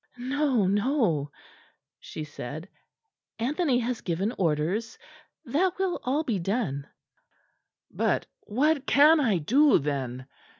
[0.17, 1.31] "No, no,"
[1.99, 2.67] she said,
[3.37, 4.97] "Anthony has given orders;
[5.45, 6.87] that will all be done."
[7.91, 10.25] "But what can I do then?"